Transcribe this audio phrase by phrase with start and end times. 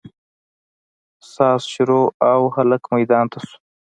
[1.33, 3.55] ساز شروع او هلک ميدان ته سو.